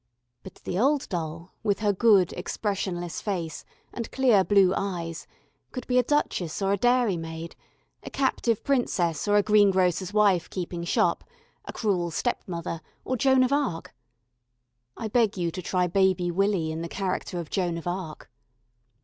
But 0.41 0.55
the 0.63 0.79
old 0.79 1.07
doll, 1.09 1.53
with 1.61 1.77
her 1.81 1.93
good, 1.93 2.33
expressionless 2.33 3.21
face 3.21 3.63
and 3.93 4.09
clear 4.09 4.43
blue 4.43 4.73
eyes, 4.75 5.27
could 5.71 5.85
be 5.85 5.99
a 5.99 6.03
duchess 6.03 6.59
or 6.59 6.73
a 6.73 6.75
dairymaid, 6.77 7.55
a 8.01 8.09
captive 8.09 8.63
princess 8.63 9.27
or 9.27 9.35
a 9.37 9.43
greengrocer's 9.43 10.11
wife 10.11 10.49
keeping 10.49 10.83
shop, 10.85 11.23
a 11.65 11.71
cruel 11.73 12.09
stepmother 12.09 12.81
or 13.05 13.15
Joan 13.15 13.43
of 13.43 13.53
Arc. 13.53 13.93
I 14.97 15.07
beg 15.07 15.37
you 15.37 15.51
to 15.51 15.61
try 15.61 15.85
Baby 15.85 16.31
Willy 16.31 16.71
in 16.71 16.81
the 16.81 16.89
character 16.89 17.39
of 17.39 17.51
Joan 17.51 17.77
of 17.77 17.85
Arc. 17.85 18.31